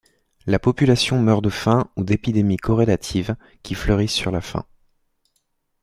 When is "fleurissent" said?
3.75-4.11